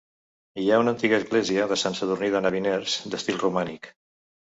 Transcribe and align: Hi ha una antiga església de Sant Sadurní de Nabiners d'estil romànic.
Hi 0.59 0.63
ha 0.69 0.77
una 0.83 0.93
antiga 0.95 1.19
església 1.23 1.67
de 1.71 1.77
Sant 1.81 1.97
Sadurní 1.99 2.31
de 2.37 2.41
Nabiners 2.47 2.97
d'estil 3.13 3.39
romànic. 3.45 3.91